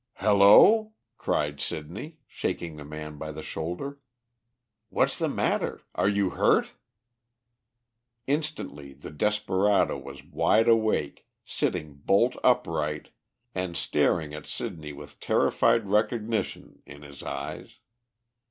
[0.15, 3.99] "Hello?" cried Sidney, shaking the man by the shoulder,
[4.89, 5.83] "what's the matter?
[5.93, 6.73] Are you hurt?"
[8.25, 13.09] Instantly the desperado was wide awake, sitting bolt upright,
[13.53, 17.77] and staring at Sidney with terrified recognition in his eyes.